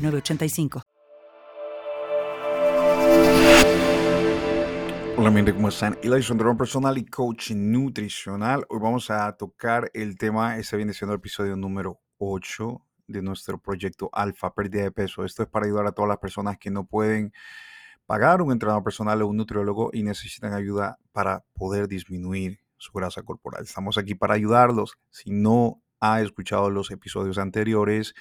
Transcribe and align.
985. 0.00 0.82
Hola, 5.16 5.32
gente, 5.32 5.52
¿cómo 5.52 5.68
están? 5.68 5.98
Eli 6.02 6.22
Sondrón, 6.22 6.56
personal 6.56 6.96
y 6.96 7.04
coach 7.04 7.50
nutricional. 7.50 8.64
Hoy 8.70 8.78
vamos 8.80 9.10
a 9.10 9.30
tocar 9.36 9.90
el 9.92 10.16
tema, 10.16 10.56
este 10.56 10.78
viene 10.78 10.94
siendo 10.94 11.12
el 11.12 11.18
episodio 11.18 11.56
número 11.56 12.00
8 12.16 12.82
de 13.06 13.20
nuestro 13.20 13.58
proyecto 13.58 14.08
Alfa, 14.12 14.54
pérdida 14.54 14.84
de 14.84 14.92
peso. 14.92 15.24
Esto 15.24 15.42
es 15.42 15.48
para 15.50 15.66
ayudar 15.66 15.86
a 15.86 15.92
todas 15.92 16.08
las 16.08 16.18
personas 16.18 16.56
que 16.56 16.70
no 16.70 16.86
pueden 16.86 17.32
pagar 18.06 18.40
un 18.40 18.50
entrenador 18.50 18.82
personal 18.82 19.20
o 19.20 19.26
un 19.26 19.36
nutriólogo 19.36 19.90
y 19.92 20.02
necesitan 20.02 20.54
ayuda 20.54 20.98
para 21.12 21.44
poder 21.52 21.86
disminuir 21.86 22.60
su 22.78 22.90
grasa 22.92 23.22
corporal. 23.22 23.64
Estamos 23.64 23.98
aquí 23.98 24.14
para 24.14 24.34
ayudarlos. 24.34 24.94
Si 25.10 25.30
no 25.30 25.82
ha 26.00 26.22
escuchado 26.22 26.70
los 26.70 26.90
episodios 26.90 27.36
anteriores, 27.36 28.14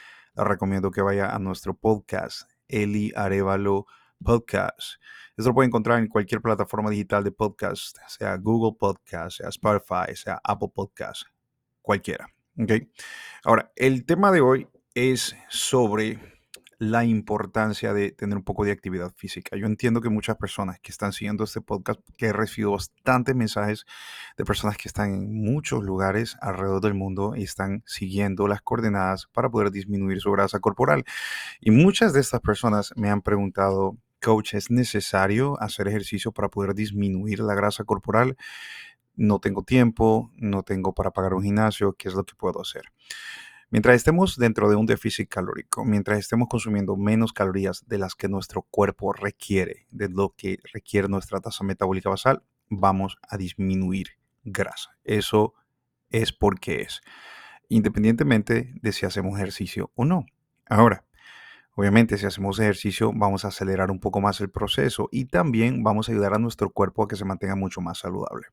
recomiendo 0.44 0.92
que 0.92 1.02
vaya 1.02 1.34
a 1.34 1.40
nuestro 1.40 1.74
podcast, 1.74 2.50
Eli 2.68 3.12
Arevalo 3.16 3.86
Podcast. 4.24 5.02
Esto 5.38 5.50
lo 5.50 5.54
puede 5.54 5.68
encontrar 5.68 6.00
en 6.00 6.08
cualquier 6.08 6.42
plataforma 6.42 6.90
digital 6.90 7.24
de 7.24 7.32
podcast, 7.32 7.98
sea 8.08 8.38
Google 8.38 8.78
Podcast, 8.78 9.38
sea 9.38 9.50
Spotify, 9.50 10.16
sea 10.16 10.40
Apple 10.44 10.70
Podcast, 10.74 11.24
cualquiera. 11.82 12.28
¿okay? 12.62 12.92
Ahora, 13.44 13.72
el 13.76 14.06
tema 14.06 14.32
de 14.32 14.42
hoy 14.42 14.68
es 14.94 15.36
sobre 15.50 16.39
la 16.80 17.04
importancia 17.04 17.94
de 17.94 18.14
tener 18.14 18.38
un 18.38 18.44
poco 18.44 18.64
de 18.64 18.72
actividad 18.72 19.12
física. 19.14 19.58
Yo 19.58 19.66
entiendo 19.66 20.00
que 20.00 20.10
muchas 20.10 20.38
personas 20.38 20.80
que 20.80 20.92
están 20.92 21.12
siguiendo 21.12 21.44
este 21.44 21.60
podcast, 21.60 22.00
que 22.18 22.28
he 22.28 22.34
recibido 22.34 22.72
bastantes 22.72 23.36
mensajes 23.36 23.86
de 24.38 24.46
personas 24.46 24.78
que 24.78 24.88
están 24.88 25.14
en 25.14 25.44
muchos 25.44 25.84
lugares 25.84 26.38
alrededor 26.42 26.80
del 26.80 26.94
mundo 26.94 27.34
y 27.36 27.44
están 27.44 27.84
siguiendo 27.86 28.48
las 28.48 28.62
coordenadas 28.62 29.28
para 29.34 29.50
poder 29.50 29.72
disminuir 29.72 30.22
su 30.22 30.32
grasa 30.32 30.62
corporal. 30.62 31.04
Y 31.60 31.72
muchas 31.72 32.14
de 32.14 32.22
estas 32.22 32.40
personas 32.40 32.94
me 32.96 33.10
han 33.10 33.22
preguntado, 33.22 33.98
coach, 34.22 34.54
¿es 34.54 34.72
necesario 34.72 35.62
hacer 35.62 35.90
ejercicio 35.90 36.32
para 36.32 36.48
poder 36.48 36.74
disminuir 36.76 37.42
la 37.42 37.56
grasa 37.56 37.84
corporal? 37.84 38.38
No 39.16 39.40
tengo 39.40 39.64
tiempo, 39.64 40.32
no 40.38 40.64
tengo 40.64 40.94
para 40.94 41.12
pagar 41.12 41.34
un 41.34 41.44
gimnasio, 41.44 41.92
¿qué 41.98 42.08
es 42.08 42.14
lo 42.14 42.24
que 42.24 42.36
puedo 42.36 42.62
hacer? 42.62 42.84
Mientras 43.72 43.98
estemos 43.98 44.36
dentro 44.36 44.68
de 44.68 44.76
un 44.76 44.88
déficit 44.88 45.30
calórico, 45.30 45.86
mientras 45.86 46.18
estemos 46.18 46.48
consumiendo 46.50 46.98
menos 46.98 47.34
calorías 47.34 47.88
de 47.88 48.00
las 48.00 48.16
que 48.16 48.28
nuestro 48.28 48.64
cuerpo 48.64 49.14
requiere, 49.14 49.86
de 49.92 50.10
lo 50.10 50.34
que 50.36 50.58
requiere 50.74 51.08
nuestra 51.08 51.40
tasa 51.40 51.64
metabólica 51.64 52.10
basal, 52.10 52.42
vamos 52.68 53.20
a 53.30 53.38
disminuir 53.38 54.08
grasa. 54.44 54.98
Eso 55.04 55.54
es 56.10 56.34
porque 56.34 56.82
es, 56.82 57.02
independientemente 57.68 58.74
de 58.82 58.92
si 58.92 59.06
hacemos 59.06 59.38
ejercicio 59.38 59.92
o 59.94 60.04
no. 60.04 60.26
Ahora, 60.66 61.06
obviamente 61.76 62.18
si 62.18 62.26
hacemos 62.26 62.60
ejercicio 62.60 63.12
vamos 63.14 63.46
a 63.46 63.50
acelerar 63.50 63.92
un 63.92 64.00
poco 64.00 64.20
más 64.20 64.42
el 64.42 64.50
proceso 64.50 65.10
y 65.12 65.26
también 65.26 65.84
vamos 65.84 66.10
a 66.10 66.12
ayudar 66.12 66.34
a 66.34 66.40
nuestro 66.40 66.72
cuerpo 66.72 67.04
a 67.04 67.08
que 67.08 67.16
se 67.16 67.26
mantenga 67.26 67.56
mucho 67.56 67.82
más 67.82 68.00
saludable. 68.00 68.48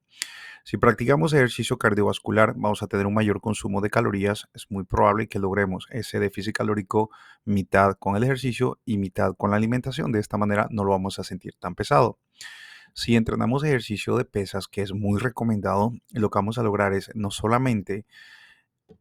Si 0.69 0.79
practicamos 0.79 1.33
ejercicio 1.33 1.79
cardiovascular, 1.79 2.55
vamos 2.57 2.83
a 2.83 2.89
tener 2.89 3.07
un 3.07 3.15
mayor 3.15 3.41
consumo 3.41 3.81
de 3.81 3.89
calorías. 3.89 4.49
Es 4.53 4.69
muy 4.69 4.83
probable 4.83 5.29
que 5.29 5.39
logremos 5.39 5.87
ese 5.91 6.19
déficit 6.19 6.57
calórico 6.57 7.09
mitad 7.45 7.95
con 7.97 8.17
el 8.17 8.25
ejercicio 8.25 8.81
y 8.85 8.99
mitad 8.99 9.37
con 9.37 9.53
la 9.53 9.59
alimentación. 9.59 10.11
De 10.11 10.19
esta 10.19 10.39
manera 10.39 10.67
no 10.73 10.83
lo 10.83 10.91
vamos 10.91 11.21
a 11.21 11.23
sentir 11.23 11.55
tan 11.61 11.77
pesado. 11.77 12.19
Si 12.95 13.15
entrenamos 13.15 13.63
ejercicio 13.63 14.17
de 14.17 14.25
pesas, 14.25 14.67
que 14.67 14.83
es 14.83 14.93
muy 14.93 15.21
recomendado, 15.21 15.93
lo 16.11 16.31
que 16.31 16.39
vamos 16.41 16.59
a 16.59 16.65
lograr 16.65 16.95
es 16.95 17.13
no 17.15 17.31
solamente 17.31 18.05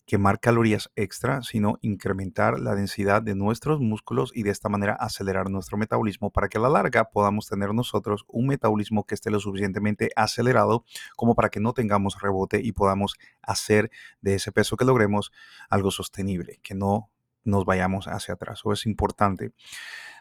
quemar 0.06 0.40
calorías 0.40 0.92
extra, 0.96 1.42
sino 1.42 1.78
incrementar 1.82 2.60
la 2.60 2.76
densidad 2.76 3.22
de 3.22 3.36
nuestros 3.36 3.80
músculos 3.80 4.32
y 4.34 4.44
de 4.44 4.52
esta 4.52 4.70
manera 4.70 4.94
acelerar 4.94 5.50
nuestro 5.50 5.78
metabolismo 5.78 6.32
para 6.32 6.48
que 6.48 6.58
a 6.58 6.62
la 6.62 6.70
larga 6.70 7.06
podamos 7.06 7.48
tener 7.48 7.74
nosotros 7.74 8.24
un 8.28 8.48
metabolismo 8.48 9.06
que 9.06 9.16
esté 9.16 9.32
lo 9.32 9.40
suficientemente 9.40 10.12
acelerado 10.16 10.86
como 11.16 11.36
para 11.36 11.50
que 11.50 11.60
no 11.60 11.74
tengamos 11.74 12.22
rebote 12.22 12.62
y 12.64 12.72
podamos 12.72 13.16
hacer 13.42 13.90
de 14.22 14.36
ese 14.36 14.52
peso 14.52 14.78
que 14.78 14.86
logremos 14.86 15.32
algo 15.70 15.92
sostenible, 15.92 16.60
que 16.62 16.76
no 16.76 17.10
nos 17.44 17.66
vayamos 17.66 18.08
hacia 18.08 18.36
atrás. 18.36 18.60
Eso 18.60 18.74
es 18.74 18.86
importante. 18.86 19.54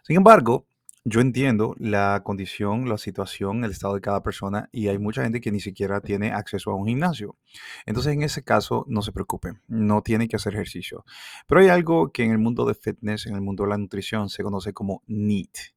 Sin 0.03 0.17
embargo, 0.17 0.67
yo 1.05 1.21
entiendo 1.21 1.75
la 1.79 2.23
condición, 2.25 2.89
la 2.89 2.97
situación, 2.97 3.63
el 3.63 3.71
estado 3.71 3.95
de 3.95 4.01
cada 4.01 4.23
persona 4.23 4.71
y 4.73 4.89
hay 4.89 4.99
mucha 4.99 5.23
gente 5.23 5.43
que 5.43 5.53
ni 5.53 5.61
siquiera 5.61 6.01
tiene 6.01 6.33
acceso 6.33 6.71
a 6.71 6.75
un 6.75 6.87
gimnasio. 6.87 7.37
Entonces, 7.85 8.15
en 8.15 8.23
ese 8.23 8.43
caso, 8.43 8.87
no 8.89 9.03
se 9.03 9.13
preocupen, 9.13 9.61
no 9.69 10.03
tiene 10.03 10.29
que 10.29 10.37
hacer 10.37 10.55
ejercicio. 10.55 11.05
Pero 11.47 11.61
hay 11.61 11.69
algo 11.69 12.11
que 12.11 12.25
en 12.25 12.31
el 12.31 12.39
mundo 12.39 12.65
de 12.65 12.75
fitness, 12.75 13.27
en 13.27 13.35
el 13.35 13.43
mundo 13.43 13.65
de 13.65 13.71
la 13.71 13.79
nutrición, 13.79 14.31
se 14.31 14.43
conoce 14.43 14.73
como 14.73 15.03
NEAT. 15.07 15.75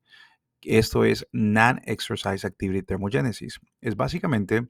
Esto 0.62 1.04
es 1.04 1.28
Non-Exercise 1.34 2.48
Activity 2.48 2.84
Thermogenesis. 2.84 3.60
Es 3.82 3.96
básicamente 3.96 4.70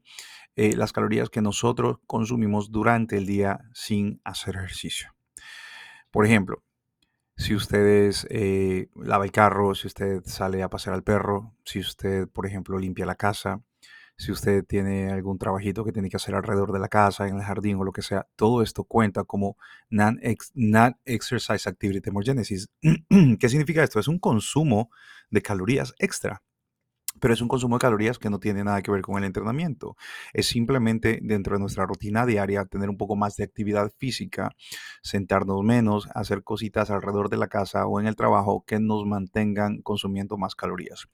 eh, 0.56 0.74
las 0.76 0.92
calorías 0.92 1.30
que 1.30 1.40
nosotros 1.40 1.98
consumimos 2.06 2.72
durante 2.72 3.16
el 3.16 3.26
día 3.26 3.60
sin 3.74 4.20
hacer 4.24 4.56
ejercicio. 4.56 5.14
Por 6.10 6.26
ejemplo, 6.26 6.64
si 7.38 7.54
usted 7.54 8.12
eh, 8.30 8.88
lava 8.96 9.24
el 9.24 9.30
carro, 9.30 9.74
si 9.76 9.86
usted 9.86 10.22
sale 10.26 10.62
a 10.62 10.68
pasear 10.68 10.94
al 10.94 11.04
perro, 11.04 11.54
si 11.64 11.78
usted, 11.78 12.28
por 12.28 12.46
ejemplo, 12.46 12.78
limpia 12.78 13.06
la 13.06 13.14
casa, 13.14 13.62
si 14.16 14.32
usted 14.32 14.64
tiene 14.64 15.12
algún 15.12 15.38
trabajito 15.38 15.84
que 15.84 15.92
tiene 15.92 16.10
que 16.10 16.16
hacer 16.16 16.34
alrededor 16.34 16.72
de 16.72 16.80
la 16.80 16.88
casa, 16.88 17.28
en 17.28 17.36
el 17.36 17.42
jardín 17.42 17.76
o 17.78 17.84
lo 17.84 17.92
que 17.92 18.02
sea, 18.02 18.26
todo 18.34 18.62
esto 18.62 18.82
cuenta 18.82 19.22
como 19.22 19.56
non-exercise 19.88 21.68
activity 21.68 22.00
thermogenesis. 22.00 22.68
¿Qué 23.38 23.48
significa 23.48 23.84
esto? 23.84 24.00
Es 24.00 24.08
un 24.08 24.18
consumo 24.18 24.90
de 25.30 25.40
calorías 25.40 25.94
extra 26.00 26.42
pero 27.20 27.34
es 27.34 27.40
un 27.40 27.48
consumo 27.48 27.76
de 27.76 27.80
calorías 27.80 28.18
que 28.18 28.30
no 28.30 28.38
tiene 28.38 28.64
nada 28.64 28.82
que 28.82 28.90
ver 28.90 29.02
con 29.02 29.18
el 29.18 29.24
entrenamiento. 29.24 29.96
Es 30.32 30.46
simplemente 30.46 31.18
dentro 31.22 31.56
de 31.56 31.60
nuestra 31.60 31.86
rutina 31.86 32.26
diaria 32.26 32.64
tener 32.64 32.88
un 32.88 32.96
poco 32.96 33.16
más 33.16 33.36
de 33.36 33.44
actividad 33.44 33.92
física, 33.96 34.50
sentarnos 35.02 35.62
menos, 35.62 36.08
hacer 36.14 36.42
cositas 36.42 36.90
alrededor 36.90 37.28
de 37.28 37.36
la 37.36 37.48
casa 37.48 37.86
o 37.86 38.00
en 38.00 38.06
el 38.06 38.16
trabajo 38.16 38.64
que 38.66 38.78
nos 38.80 39.06
mantengan 39.06 39.82
consumiendo 39.82 40.36
más 40.36 40.54
calorías. 40.54 41.06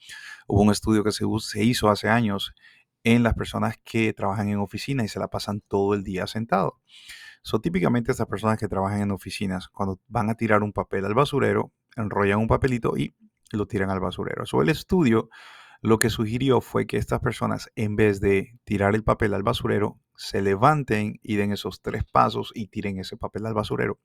Hubo 0.47 0.63
un 0.63 0.71
estudio 0.71 1.05
que 1.05 1.13
se, 1.13 1.25
hizo 1.65 1.89
hace 1.89 2.09
años 2.09 2.55
en 3.03 3.23
las 3.23 3.35
personas 3.35 3.77
que 3.85 4.13
trabajan 4.13 4.49
en 4.49 4.59
oficina 4.59 5.05
y 5.05 5.09
se 5.09 5.19
la 5.19 5.29
pasan 5.29 5.61
todo 5.61 5.95
el 5.95 6.03
día 6.03 6.27
sentado. 6.27 6.81
Son 7.43 7.61
típicamente 7.61 8.11
estas 8.11 8.27
personas 8.27 8.59
que 8.59 8.69
trabajan 8.69 9.03
en 9.03 9.11
oficinas, 9.11 9.69
cuando 9.69 10.01
van 10.09 10.31
a 10.31 10.35
tirar 10.35 10.63
un 10.63 10.73
papel 10.73 11.05
al 11.05 11.13
basurero, 11.13 11.73
enrollan 11.95 12.39
un 12.39 12.49
papelito 12.49 12.97
y 12.97 13.15
lo 13.53 13.67
tiran 13.67 13.91
al 13.91 14.01
basurero. 14.01 14.45
Eso 14.45 14.63
el 14.63 14.71
estudio 14.71 15.29
lo 15.85 15.99
que 15.99 16.09
sugirió 16.09 16.63
fue 16.63 16.87
que 16.87 16.97
estas 16.97 17.21
personas, 17.21 17.71
en 17.77 17.95
vez 17.95 18.19
de 18.19 18.59
tirar 18.65 18.95
el 18.95 19.05
papel 19.05 19.35
al 19.35 19.43
basurero, 19.43 20.01
se 20.17 20.41
levanten 20.41 21.21
y 21.23 21.37
den 21.37 21.53
esos 21.53 21.83
tres 21.83 22.05
pasos 22.11 22.53
y 22.55 22.69
tiren 22.69 22.99
ese 22.99 23.19
papel 23.19 23.45
al 23.45 23.53
basurero. 23.53 24.01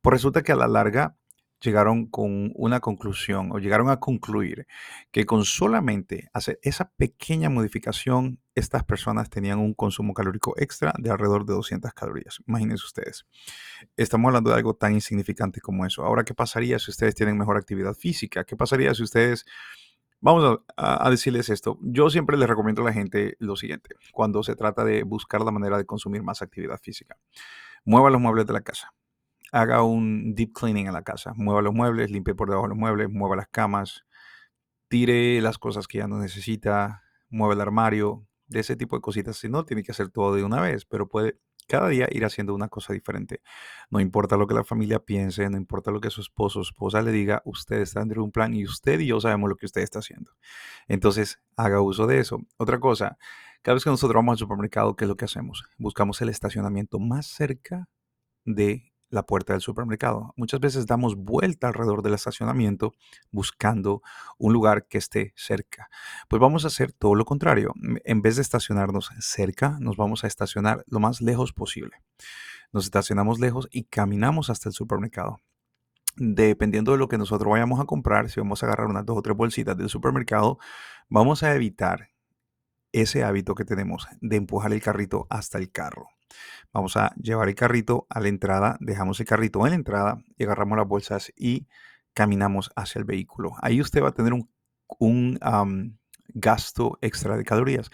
Pues 0.00 0.14
resulta 0.14 0.42
que 0.42 0.50
a 0.50 0.56
la 0.56 0.66
larga 0.66 1.16
llegaron 1.60 2.06
con 2.06 2.50
una 2.56 2.80
conclusión 2.80 3.52
o 3.52 3.60
llegaron 3.60 3.88
a 3.88 4.00
concluir 4.00 4.66
que 5.12 5.24
con 5.24 5.44
solamente 5.44 6.28
hacer 6.32 6.58
esa 6.60 6.90
pequeña 6.96 7.48
modificación, 7.48 8.40
estas 8.56 8.82
personas 8.82 9.30
tenían 9.30 9.60
un 9.60 9.74
consumo 9.74 10.14
calórico 10.14 10.54
extra 10.56 10.92
de 10.98 11.08
alrededor 11.08 11.46
de 11.46 11.54
200 11.54 11.92
calorías. 11.92 12.40
Imagínense 12.48 12.84
ustedes. 12.84 13.26
Estamos 13.96 14.28
hablando 14.28 14.50
de 14.50 14.56
algo 14.56 14.74
tan 14.74 14.92
insignificante 14.92 15.60
como 15.60 15.86
eso. 15.86 16.04
Ahora, 16.04 16.24
¿qué 16.24 16.34
pasaría 16.34 16.80
si 16.80 16.90
ustedes 16.90 17.14
tienen 17.14 17.38
mejor 17.38 17.56
actividad 17.56 17.94
física? 17.94 18.42
¿Qué 18.42 18.56
pasaría 18.56 18.92
si 18.92 19.04
ustedes 19.04 19.46
Vamos 20.22 20.60
a, 20.76 21.10
decirles 21.10 21.50
esto. 21.50 21.78
Yo 21.82 22.08
siempre 22.08 22.36
les 22.36 22.48
recomiendo 22.48 22.82
a 22.82 22.84
la 22.84 22.92
gente 22.92 23.36
lo 23.40 23.56
siguiente, 23.56 23.96
cuando 24.12 24.44
se 24.44 24.54
trata 24.54 24.84
de 24.84 25.02
buscar 25.02 25.40
la 25.40 25.50
manera 25.50 25.76
de 25.76 25.84
consumir 25.84 26.22
más 26.22 26.42
actividad 26.42 26.78
física. 26.78 27.18
Mueva 27.84 28.08
los 28.08 28.20
muebles 28.20 28.46
de 28.46 28.52
la 28.52 28.60
casa. 28.60 28.94
Haga 29.50 29.82
un 29.82 30.36
deep 30.36 30.52
cleaning 30.52 30.86
en 30.86 30.92
la 30.92 31.02
casa. 31.02 31.32
Mueva 31.34 31.60
los 31.60 31.74
muebles, 31.74 32.08
limpie 32.08 32.36
por 32.36 32.48
debajo 32.48 32.66
de 32.66 32.68
los 32.68 32.78
muebles, 32.78 33.10
mueva 33.10 33.34
las 33.34 33.48
camas, 33.48 34.04
tire 34.86 35.40
las 35.40 35.58
cosas 35.58 35.88
que 35.88 35.98
ya 35.98 36.06
no 36.06 36.20
necesita, 36.20 37.02
mueva 37.28 37.54
el 37.54 37.60
armario, 37.60 38.24
de 38.52 38.60
ese 38.60 38.76
tipo 38.76 38.96
de 38.96 39.02
cositas. 39.02 39.36
Si 39.36 39.48
no, 39.48 39.64
tiene 39.64 39.82
que 39.82 39.92
hacer 39.92 40.10
todo 40.10 40.34
de 40.34 40.44
una 40.44 40.60
vez, 40.60 40.84
pero 40.84 41.08
puede 41.08 41.38
cada 41.68 41.88
día 41.88 42.08
ir 42.10 42.24
haciendo 42.24 42.54
una 42.54 42.68
cosa 42.68 42.92
diferente. 42.92 43.40
No 43.90 44.00
importa 44.00 44.36
lo 44.36 44.46
que 44.46 44.54
la 44.54 44.64
familia 44.64 44.98
piense, 44.98 45.48
no 45.48 45.56
importa 45.56 45.90
lo 45.90 46.00
que 46.00 46.10
su 46.10 46.20
esposo 46.20 46.60
o 46.60 46.62
esposa 46.62 47.02
le 47.02 47.12
diga, 47.12 47.42
usted 47.44 47.80
está 47.80 48.00
dentro 48.00 48.20
de 48.20 48.24
un 48.24 48.32
plan 48.32 48.54
y 48.54 48.64
usted 48.64 49.00
y 49.00 49.06
yo 49.06 49.20
sabemos 49.20 49.48
lo 49.48 49.56
que 49.56 49.66
usted 49.66 49.80
está 49.80 50.00
haciendo. 50.00 50.32
Entonces, 50.88 51.40
haga 51.56 51.80
uso 51.80 52.06
de 52.06 52.18
eso. 52.18 52.40
Otra 52.56 52.80
cosa, 52.80 53.16
cada 53.62 53.74
vez 53.74 53.84
que 53.84 53.90
nosotros 53.90 54.14
vamos 54.16 54.32
al 54.34 54.38
supermercado, 54.38 54.96
¿qué 54.96 55.04
es 55.04 55.08
lo 55.08 55.16
que 55.16 55.24
hacemos? 55.24 55.64
Buscamos 55.78 56.20
el 56.20 56.28
estacionamiento 56.28 56.98
más 56.98 57.26
cerca 57.26 57.88
de 58.44 58.91
la 59.12 59.24
puerta 59.24 59.52
del 59.52 59.60
supermercado. 59.60 60.32
Muchas 60.36 60.58
veces 60.58 60.86
damos 60.86 61.16
vuelta 61.16 61.68
alrededor 61.68 62.02
del 62.02 62.14
estacionamiento 62.14 62.94
buscando 63.30 64.02
un 64.38 64.52
lugar 64.52 64.88
que 64.88 64.98
esté 64.98 65.32
cerca. 65.36 65.88
Pues 66.28 66.40
vamos 66.40 66.64
a 66.64 66.68
hacer 66.68 66.92
todo 66.92 67.14
lo 67.14 67.24
contrario. 67.24 67.72
En 68.04 68.22
vez 68.22 68.36
de 68.36 68.42
estacionarnos 68.42 69.10
cerca, 69.20 69.76
nos 69.80 69.96
vamos 69.96 70.24
a 70.24 70.26
estacionar 70.26 70.82
lo 70.86 70.98
más 70.98 71.20
lejos 71.20 71.52
posible. 71.52 71.98
Nos 72.72 72.84
estacionamos 72.84 73.38
lejos 73.38 73.68
y 73.70 73.84
caminamos 73.84 74.48
hasta 74.48 74.70
el 74.70 74.72
supermercado. 74.72 75.38
Dependiendo 76.16 76.92
de 76.92 76.98
lo 76.98 77.08
que 77.08 77.18
nosotros 77.18 77.50
vayamos 77.50 77.80
a 77.80 77.84
comprar, 77.84 78.30
si 78.30 78.40
vamos 78.40 78.62
a 78.62 78.66
agarrar 78.66 78.86
unas 78.86 79.04
dos 79.04 79.18
o 79.18 79.22
tres 79.22 79.36
bolsitas 79.36 79.76
del 79.76 79.90
supermercado, 79.90 80.58
vamos 81.08 81.42
a 81.42 81.54
evitar 81.54 82.08
ese 82.92 83.24
hábito 83.24 83.54
que 83.54 83.64
tenemos 83.64 84.06
de 84.20 84.36
empujar 84.36 84.72
el 84.72 84.82
carrito 84.82 85.26
hasta 85.28 85.58
el 85.58 85.70
carro. 85.70 86.08
Vamos 86.72 86.96
a 86.96 87.14
llevar 87.16 87.48
el 87.48 87.54
carrito 87.54 88.06
a 88.08 88.20
la 88.20 88.28
entrada, 88.28 88.78
dejamos 88.80 89.20
el 89.20 89.26
carrito 89.26 89.64
en 89.66 89.70
la 89.70 89.76
entrada 89.76 90.22
y 90.38 90.44
agarramos 90.44 90.78
las 90.78 90.88
bolsas 90.88 91.32
y 91.36 91.66
caminamos 92.14 92.70
hacia 92.76 92.98
el 92.98 93.04
vehículo. 93.04 93.52
Ahí 93.60 93.80
usted 93.80 94.02
va 94.02 94.08
a 94.08 94.12
tener 94.12 94.32
un, 94.98 95.38
gasto 96.34 96.98
extra 97.02 97.36
de 97.36 97.44
calorías. 97.44 97.90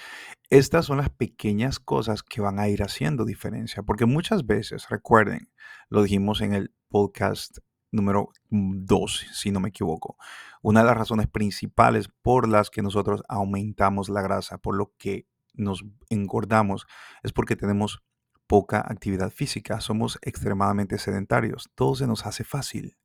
Estas 0.48 0.86
son 0.86 0.98
las 0.98 1.10
pequeñas 1.10 1.80
cosas 1.80 2.22
que 2.22 2.40
van 2.40 2.60
a 2.60 2.68
ir 2.68 2.84
haciendo 2.84 3.24
diferencia, 3.24 3.82
porque 3.82 4.06
muchas 4.06 4.46
veces, 4.46 4.88
recuerden, 4.88 5.50
lo 5.88 6.02
dijimos 6.02 6.40
en 6.40 6.54
el 6.54 6.72
podcast 6.88 7.58
número 7.90 8.30
2, 8.50 9.26
si 9.32 9.50
no 9.50 9.58
me 9.58 9.70
equivoco, 9.70 10.16
una 10.62 10.80
de 10.80 10.86
las 10.86 10.96
razones 10.96 11.26
principales 11.26 12.08
por 12.22 12.46
las 12.46 12.70
que 12.70 12.82
nosotros 12.82 13.22
aumentamos 13.28 14.08
la 14.08 14.22
grasa, 14.22 14.58
por 14.58 14.76
lo 14.76 14.92
que 14.98 15.26
nos 15.54 15.84
engordamos, 16.10 16.86
es 17.24 17.32
porque 17.32 17.56
tenemos 17.56 18.04
poca 18.48 18.80
actividad 18.80 19.30
física, 19.30 19.80
somos 19.80 20.18
extremadamente 20.22 20.98
sedentarios, 20.98 21.70
todo 21.76 21.94
se 21.94 22.08
nos 22.08 22.26
hace 22.26 22.42
fácil. 22.42 22.96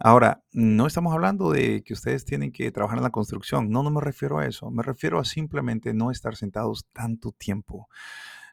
Ahora, 0.00 0.42
no 0.50 0.88
estamos 0.88 1.12
hablando 1.12 1.52
de 1.52 1.84
que 1.84 1.92
ustedes 1.92 2.24
tienen 2.24 2.50
que 2.50 2.72
trabajar 2.72 2.98
en 2.98 3.04
la 3.04 3.10
construcción, 3.10 3.70
no, 3.70 3.84
no 3.84 3.90
me 3.90 4.00
refiero 4.00 4.38
a 4.38 4.46
eso, 4.46 4.70
me 4.70 4.82
refiero 4.82 5.20
a 5.20 5.24
simplemente 5.24 5.94
no 5.94 6.10
estar 6.10 6.34
sentados 6.34 6.86
tanto 6.92 7.30
tiempo 7.30 7.88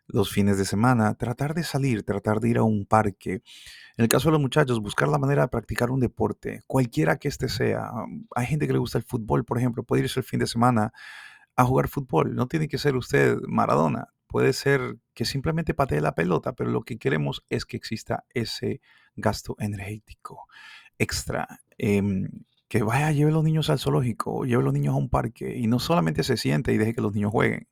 los 0.09 0.31
fines 0.31 0.57
de 0.57 0.65
semana, 0.65 1.13
tratar 1.15 1.53
de 1.53 1.63
salir, 1.63 2.03
tratar 2.03 2.39
de 2.39 2.49
ir 2.49 2.57
a 2.57 2.63
un 2.63 2.85
parque. 2.85 3.43
En 3.95 4.03
el 4.03 4.07
caso 4.07 4.29
de 4.29 4.33
los 4.33 4.41
muchachos, 4.41 4.81
buscar 4.81 5.07
la 5.07 5.19
manera 5.19 5.43
de 5.43 5.47
practicar 5.49 5.91
un 5.91 5.99
deporte, 5.99 6.61
cualquiera 6.67 7.17
que 7.17 7.27
este 7.27 7.47
sea. 7.47 7.91
Hay 8.35 8.47
gente 8.47 8.67
que 8.67 8.73
le 8.73 8.79
gusta 8.79 8.97
el 8.97 9.03
fútbol, 9.03 9.45
por 9.45 9.57
ejemplo, 9.57 9.83
puede 9.83 10.03
irse 10.03 10.19
el 10.19 10.25
fin 10.25 10.39
de 10.39 10.47
semana 10.47 10.91
a 11.55 11.63
jugar 11.63 11.87
fútbol. 11.87 12.35
No 12.35 12.47
tiene 12.47 12.67
que 12.67 12.77
ser 12.77 12.95
usted 12.95 13.37
Maradona, 13.47 14.07
puede 14.27 14.53
ser 14.53 14.97
que 15.19 15.25
simplemente 15.25 15.73
patee 15.73 15.99
la 15.99 16.15
pelota, 16.15 16.53
pero 16.53 16.69
lo 16.69 16.83
que 16.83 16.97
queremos 16.97 17.43
es 17.49 17.65
que 17.65 17.75
exista 17.75 18.23
ese 18.33 18.79
gasto 19.17 19.57
energético 19.59 20.47
extra. 20.97 21.59
Em, 21.77 22.29
que 22.69 22.83
vaya, 22.83 23.11
lleve 23.11 23.31
a 23.31 23.33
los 23.33 23.43
niños 23.43 23.69
al 23.69 23.79
zoológico, 23.79 24.45
lleve 24.45 24.61
a 24.61 24.63
los 24.63 24.73
niños 24.73 24.93
a 24.93 24.97
un 24.97 25.09
parque 25.09 25.57
y 25.57 25.67
no 25.67 25.79
solamente 25.79 26.23
se 26.23 26.37
siente 26.37 26.71
y 26.71 26.77
deje 26.77 26.93
que 26.93 27.01
los 27.01 27.13
niños 27.13 27.33
jueguen. 27.33 27.67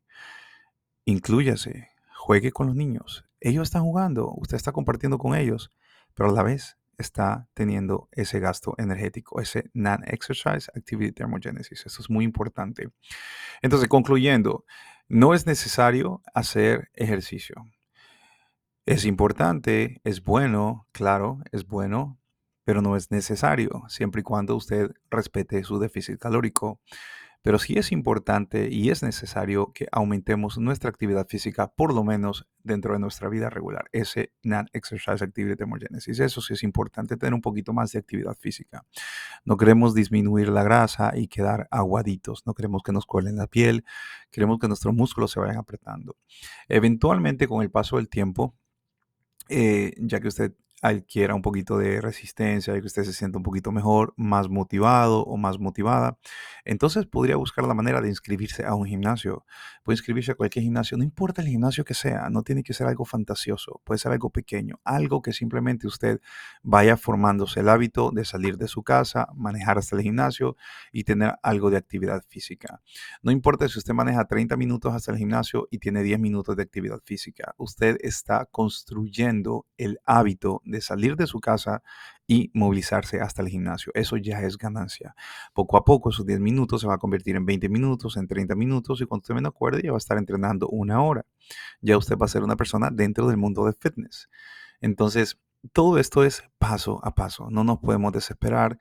Inclúyase, 1.06 1.88
juegue 2.18 2.52
con 2.52 2.68
los 2.68 2.76
niños. 2.76 3.24
Ellos 3.40 3.64
están 3.64 3.84
jugando, 3.84 4.34
usted 4.36 4.58
está 4.58 4.74
compartiendo 4.74 5.18
con 5.18 5.34
ellos, 5.34 5.72
pero 6.16 6.28
a 6.28 6.34
la 6.34 6.44
vez 6.44 6.78
está 6.98 7.48
teniendo 7.54 8.10
ese 8.12 8.42
gasto 8.42 8.76
energético, 8.78 9.40
ese 9.40 9.70
non-exercise 9.74 10.70
activity 10.76 11.14
thermogenesis. 11.14 11.86
Eso 11.86 12.02
es 12.02 12.10
muy 12.10 12.26
importante. 12.26 12.90
Entonces, 13.62 13.88
concluyendo, 13.88 14.66
no 15.08 15.34
es 15.34 15.46
necesario 15.46 16.22
hacer 16.34 16.90
ejercicio. 16.94 17.56
Es 18.86 19.06
importante, 19.06 20.02
es 20.04 20.24
bueno, 20.24 20.88
claro, 20.92 21.40
es 21.52 21.66
bueno, 21.68 22.18
pero 22.64 22.82
no 22.82 22.96
es 22.96 23.12
necesario, 23.12 23.84
siempre 23.88 24.22
y 24.22 24.24
cuando 24.24 24.56
usted 24.56 24.92
respete 25.10 25.64
su 25.64 25.80
déficit 25.80 26.20
calórico. 26.20 26.80
Pero 27.42 27.60
sí 27.60 27.78
es 27.78 27.92
importante 27.92 28.70
y 28.70 28.90
es 28.90 29.04
necesario 29.04 29.72
que 29.74 29.88
aumentemos 29.92 30.58
nuestra 30.58 30.90
actividad 30.90 31.28
física, 31.28 31.68
por 31.68 31.94
lo 31.94 32.04
menos 32.04 32.48
dentro 32.64 32.94
de 32.94 33.00
nuestra 33.00 33.30
vida 33.30 33.50
regular. 33.50 33.86
Ese 33.92 34.34
Non-Exercise 34.44 35.24
Activity 35.24 35.56
Thermogenesis. 35.56 36.20
Eso 36.20 36.42
sí 36.42 36.54
es 36.54 36.64
importante 36.64 37.16
tener 37.18 37.34
un 37.34 37.42
poquito 37.42 37.74
más 37.74 37.92
de 37.92 38.00
actividad 38.00 38.36
física. 38.38 38.86
No 39.46 39.58
queremos 39.58 39.94
disminuir 39.94 40.50
la 40.50 40.64
grasa 40.64 41.14
y 41.16 41.28
quedar 41.28 41.68
aguaditos. 41.72 42.46
No 42.46 42.54
queremos 42.54 42.84
que 42.84 42.92
nos 42.92 43.06
cuelen 43.06 43.38
la 43.38 43.48
piel. 43.48 43.86
Queremos 44.32 44.60
que 44.60 44.68
nuestros 44.68 44.94
músculos 44.94 45.32
se 45.32 45.40
vayan 45.40 45.58
apretando. 45.58 46.18
Eventualmente, 46.68 47.48
con 47.48 47.62
el 47.62 47.72
paso 47.72 47.98
del 47.98 48.10
tiempo, 48.10 48.56
eh, 49.50 49.94
ya 49.98 50.20
que 50.20 50.28
usted 50.28 50.54
adquiera 50.82 51.34
un 51.34 51.42
poquito 51.42 51.78
de 51.78 52.02
resistencia 52.02 52.76
y 52.76 52.82
que 52.82 52.88
usted 52.88 53.04
se 53.04 53.14
sienta 53.14 53.38
un 53.38 53.44
poquito 53.44 53.72
mejor, 53.72 54.14
más 54.16 54.48
motivado 54.50 55.24
o 55.24 55.38
más 55.38 55.60
motivada, 55.60 56.18
entonces 56.66 57.06
podría 57.06 57.36
buscar 57.36 57.66
la 57.66 57.74
manera 57.74 58.02
de 58.02 58.10
inscribirse 58.10 58.66
a 58.66 58.76
un 58.76 58.86
gimnasio. 58.86 59.46
Puede 59.84 59.96
inscribirse 59.96 60.34
a 60.34 60.36
cualquier 60.36 60.64
gimnasio, 60.64 60.98
no 60.98 61.04
importa 61.04 61.42
el 61.42 61.48
gimnasio 61.48 61.84
que 61.84 61.94
sea, 61.94 62.30
no 62.30 62.44
tiene 62.44 62.62
que 62.62 62.74
ser 62.74 62.88
algo 62.88 63.06
fantasioso, 63.06 63.82
puede 63.84 63.98
ser 63.98 64.12
algo 64.12 64.30
pequeño, 64.30 64.80
algo 64.84 65.22
que 65.22 65.34
simplemente 65.34 65.88
usted 65.88 66.22
vaya 66.62 66.98
formándose 66.98 67.62
el 67.62 67.70
hábito 67.70 68.12
de 68.12 68.26
salir 68.26 68.58
de 68.58 68.68
su 68.68 68.84
casa, 68.84 69.28
manejar 69.36 69.78
hasta 69.78 69.96
el 69.96 70.04
gimnasio 70.04 70.58
y 70.92 71.04
tener 71.06 71.36
algo 71.42 71.72
de 71.72 71.78
actividad 71.78 72.22
física. 72.28 72.82
No 73.24 73.32
importa 73.32 73.68
si 73.68 73.80
usted 73.80 73.94
maneja 73.94 74.26
30 74.26 74.56
minutos 74.58 74.94
hasta 74.94 75.12
el 75.12 75.18
gimnasio 75.18 75.68
y 75.72 75.80
tiene 75.80 76.04
10 76.04 76.20
minutos 76.20 76.56
de 76.56 76.64
actividad 76.64 77.00
física, 77.04 77.56
usted 77.58 77.98
está 78.02 78.46
construyendo 78.46 79.66
el 79.78 80.00
hábito 80.06 80.62
de 80.68 80.82
salir 80.82 81.16
de 81.16 81.28
su 81.28 81.40
casa 81.40 81.82
y 82.28 82.52
movilizarse 82.54 83.22
hasta 83.22 83.42
el 83.42 83.50
gimnasio. 83.50 83.92
Eso 83.96 84.18
ya 84.18 84.42
es 84.42 84.58
ganancia. 84.58 85.16
Poco 85.54 85.78
a 85.78 85.86
poco 85.86 86.10
esos 86.10 86.26
10 86.26 86.40
minutos 86.40 86.82
se 86.82 86.88
va 86.88 86.96
a 86.96 86.98
convertir 86.98 87.36
en 87.36 87.46
20 87.46 87.70
minutos, 87.70 88.18
en 88.18 88.28
30 88.28 88.56
minutos 88.56 89.02
y 89.02 89.06
cuando 89.06 89.22
usted 89.22 89.36
me 89.36 89.48
acuerde 89.48 89.82
ya 89.84 89.92
va 89.92 89.98
a 89.98 90.00
estar 90.00 90.18
entrenando 90.18 90.68
una 90.68 91.02
hora. 91.02 91.26
Ya 91.82 91.98
usted 91.98 92.18
va 92.18 92.26
a 92.26 92.30
ser 92.30 92.44
una 92.44 92.56
persona 92.56 92.90
dentro 92.92 93.28
del 93.28 93.38
mundo 93.38 93.66
de 93.66 93.74
fitness. 93.74 94.30
Entonces, 94.82 95.40
todo 95.74 95.98
esto 95.98 96.24
es 96.24 96.44
paso 96.58 97.00
a 97.04 97.16
paso. 97.16 97.50
No 97.50 97.64
nos 97.64 97.80
podemos 97.80 98.12
desesperar. 98.14 98.78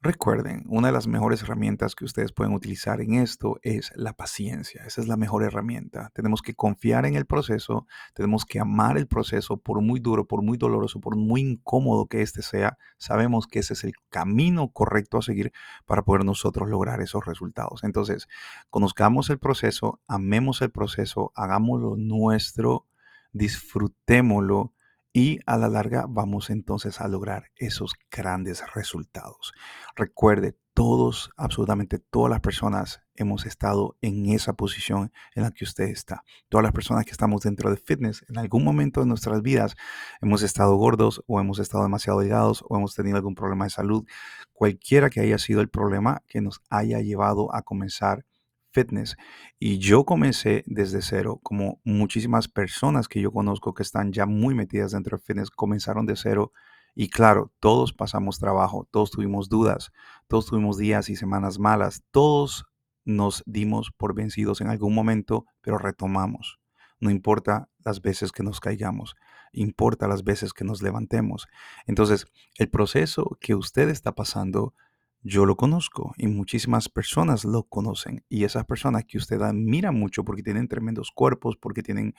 Recuerden, 0.00 0.62
una 0.68 0.88
de 0.88 0.92
las 0.92 1.08
mejores 1.08 1.42
herramientas 1.42 1.96
que 1.96 2.04
ustedes 2.04 2.30
pueden 2.30 2.54
utilizar 2.54 3.00
en 3.00 3.14
esto 3.14 3.58
es 3.62 3.90
la 3.96 4.12
paciencia. 4.12 4.84
Esa 4.86 5.00
es 5.00 5.08
la 5.08 5.16
mejor 5.16 5.42
herramienta. 5.42 6.12
Tenemos 6.14 6.40
que 6.40 6.54
confiar 6.54 7.04
en 7.04 7.16
el 7.16 7.26
proceso, 7.26 7.84
tenemos 8.14 8.44
que 8.44 8.60
amar 8.60 8.96
el 8.96 9.08
proceso, 9.08 9.56
por 9.56 9.80
muy 9.80 9.98
duro, 9.98 10.24
por 10.24 10.40
muy 10.40 10.56
doloroso, 10.56 11.00
por 11.00 11.16
muy 11.16 11.40
incómodo 11.40 12.06
que 12.06 12.22
este 12.22 12.42
sea. 12.42 12.78
Sabemos 12.96 13.48
que 13.48 13.58
ese 13.58 13.72
es 13.72 13.82
el 13.82 13.94
camino 14.08 14.70
correcto 14.70 15.18
a 15.18 15.22
seguir 15.22 15.52
para 15.84 16.04
poder 16.04 16.24
nosotros 16.24 16.68
lograr 16.68 17.00
esos 17.00 17.26
resultados. 17.26 17.82
Entonces, 17.82 18.28
conozcamos 18.70 19.30
el 19.30 19.40
proceso, 19.40 20.00
amemos 20.06 20.62
el 20.62 20.70
proceso, 20.70 21.32
hagámoslo 21.34 21.96
nuestro, 21.96 22.86
disfrutémoslo 23.32 24.74
y 25.18 25.40
a 25.46 25.56
la 25.56 25.68
larga 25.68 26.06
vamos 26.08 26.48
entonces 26.48 27.00
a 27.00 27.08
lograr 27.08 27.50
esos 27.56 27.94
grandes 28.08 28.62
resultados. 28.72 29.52
Recuerde, 29.96 30.56
todos, 30.74 31.32
absolutamente 31.36 31.98
todas 31.98 32.30
las 32.30 32.38
personas 32.38 33.00
hemos 33.16 33.44
estado 33.44 33.96
en 34.00 34.26
esa 34.26 34.52
posición 34.52 35.10
en 35.34 35.42
la 35.42 35.50
que 35.50 35.64
usted 35.64 35.86
está. 35.86 36.22
Todas 36.48 36.62
las 36.62 36.70
personas 36.70 37.04
que 37.04 37.10
estamos 37.10 37.42
dentro 37.42 37.68
de 37.68 37.78
fitness, 37.78 38.24
en 38.28 38.38
algún 38.38 38.62
momento 38.62 39.00
de 39.00 39.06
nuestras 39.06 39.42
vidas 39.42 39.74
hemos 40.22 40.42
estado 40.42 40.76
gordos 40.76 41.20
o 41.26 41.40
hemos 41.40 41.58
estado 41.58 41.82
demasiado 41.82 42.20
delgados 42.20 42.64
o 42.68 42.76
hemos 42.76 42.94
tenido 42.94 43.16
algún 43.16 43.34
problema 43.34 43.64
de 43.64 43.70
salud. 43.70 44.06
Cualquiera 44.52 45.10
que 45.10 45.18
haya 45.18 45.38
sido 45.38 45.62
el 45.62 45.68
problema 45.68 46.22
que 46.28 46.40
nos 46.40 46.60
haya 46.70 47.00
llevado 47.00 47.52
a 47.52 47.62
comenzar 47.62 48.24
fitness. 48.72 49.16
Y 49.58 49.78
yo 49.78 50.04
comencé 50.04 50.64
desde 50.66 51.02
cero, 51.02 51.40
como 51.42 51.80
muchísimas 51.84 52.48
personas 52.48 53.08
que 53.08 53.20
yo 53.20 53.32
conozco 53.32 53.74
que 53.74 53.82
están 53.82 54.12
ya 54.12 54.26
muy 54.26 54.54
metidas 54.54 54.92
dentro 54.92 55.16
del 55.16 55.24
fitness, 55.24 55.50
comenzaron 55.50 56.06
de 56.06 56.16
cero. 56.16 56.52
Y 56.94 57.10
claro, 57.10 57.52
todos 57.60 57.92
pasamos 57.92 58.38
trabajo, 58.38 58.88
todos 58.90 59.10
tuvimos 59.10 59.48
dudas, 59.48 59.92
todos 60.26 60.46
tuvimos 60.46 60.78
días 60.78 61.08
y 61.10 61.16
semanas 61.16 61.58
malas, 61.58 62.02
todos 62.10 62.66
nos 63.04 63.42
dimos 63.46 63.90
por 63.96 64.14
vencidos 64.14 64.60
en 64.60 64.68
algún 64.68 64.94
momento, 64.94 65.46
pero 65.60 65.78
retomamos. 65.78 66.58
No 67.00 67.10
importa 67.10 67.68
las 67.84 68.02
veces 68.02 68.32
que 68.32 68.42
nos 68.42 68.60
caigamos, 68.60 69.14
importa 69.52 70.08
las 70.08 70.24
veces 70.24 70.52
que 70.52 70.64
nos 70.64 70.82
levantemos. 70.82 71.46
Entonces, 71.86 72.26
el 72.56 72.68
proceso 72.68 73.38
que 73.40 73.54
usted 73.54 73.88
está 73.88 74.14
pasando 74.14 74.74
Yo 75.22 75.46
lo 75.46 75.56
conozco 75.56 76.14
y 76.16 76.28
muchísimas 76.28 76.88
personas 76.88 77.44
lo 77.44 77.64
conocen. 77.64 78.24
Y 78.28 78.44
esas 78.44 78.64
personas 78.64 79.04
que 79.04 79.18
usted 79.18 79.40
admira 79.42 79.90
mucho 79.90 80.24
porque 80.24 80.42
tienen 80.42 80.68
tremendos 80.68 81.10
cuerpos, 81.10 81.56
porque 81.56 81.82
tienen 81.82 82.14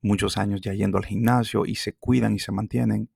muchos 0.00 0.38
años 0.38 0.60
ya 0.62 0.72
yendo 0.72 0.96
al 0.96 1.04
gimnasio 1.04 1.66
y 1.66 1.74
se 1.74 1.92
cuidan 1.92 2.34
y 2.34 2.38
se 2.38 2.50
mantienen, 2.50 3.10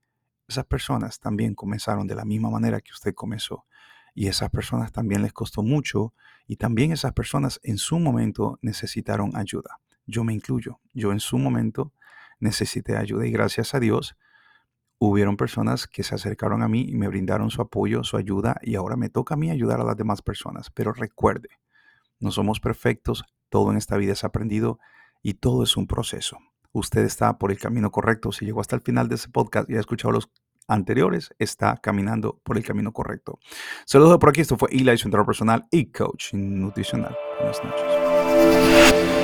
esas 0.47 0.67
personas 0.67 1.21
también 1.21 1.55
comenzaron 1.55 2.07
de 2.07 2.15
la 2.15 2.27
misma 2.27 2.51
manera 2.51 2.81
que 2.81 2.93
usted 2.93 3.15
comenzó. 3.15 3.65
Y 4.15 4.29
esas 4.29 4.51
personas 4.51 4.93
también 4.93 5.23
les 5.23 5.33
costó 5.33 5.63
mucho 5.63 6.13
y 6.47 6.57
también 6.57 6.93
esas 6.93 7.15
personas 7.15 7.61
en 7.63 7.79
su 7.79 7.99
momento 7.99 8.59
necesitaron 8.61 9.35
ayuda. 9.37 9.81
Yo 10.07 10.23
me 10.23 10.35
incluyo. 10.35 10.81
Yo 10.93 11.13
en 11.13 11.21
su 11.21 11.39
momento 11.39 11.93
necesité 12.41 12.97
ayuda 12.97 13.27
y 13.27 13.33
gracias 13.33 13.75
a 13.75 13.81
Dios 13.81 14.17
hubieron 15.09 15.37
personas 15.37 15.87
que 15.87 16.03
se 16.03 16.15
acercaron 16.15 16.63
a 16.63 16.69
mí 16.69 16.87
y 16.89 16.97
me 16.97 17.09
brindaron 17.09 17.51
su 17.51 17.63
apoyo, 17.63 18.05
su 18.05 18.17
ayuda 18.17 18.57
y 18.63 18.75
ahora 18.75 18.97
me 18.97 19.09
toca 19.09 19.35
a 19.35 19.37
mí 19.37 19.51
ayudar 19.51 19.81
a 19.81 19.85
las 19.85 19.97
demás 19.97 20.23
personas. 20.23 20.71
Pero 20.71 20.93
recuerde, 20.93 21.49
no 22.21 22.31
somos 22.31 22.61
perfectos, 22.61 23.25
todo 23.49 23.71
en 23.71 23.77
esta 23.77 23.97
vida 23.97 24.13
es 24.13 24.25
aprendido 24.25 24.79
y 25.23 25.35
todo 25.35 25.63
es 25.63 25.77
un 25.77 25.87
proceso. 25.87 26.39
Usted 26.73 27.05
está 27.05 27.39
por 27.39 27.53
el 27.53 27.59
camino 27.59 27.91
correcto. 27.91 28.33
Si 28.33 28.45
llegó 28.45 28.61
hasta 28.61 28.77
el 28.77 28.83
final 28.83 29.09
de 29.09 29.15
ese 29.15 29.29
podcast 29.29 29.71
y 29.71 29.77
ha 29.77 29.81
escuchado 29.81 30.13
los 30.13 30.29
anteriores, 30.67 31.35
está 31.39 31.77
caminando 31.77 32.41
por 32.43 32.57
el 32.57 32.65
camino 32.65 32.93
correcto. 32.93 33.39
Saludos 33.87 34.19
por 34.19 34.31
aquí. 34.31 34.41
Esto 34.41 34.57
fue 34.57 34.71
Eli, 34.73 34.97
su 34.99 35.07
entrenador 35.09 35.27
personal 35.27 35.67
y 35.71 35.87
coach 35.93 36.35
nutricional. 36.35 37.17
Buenas 37.39 37.63
noches. 37.63 39.24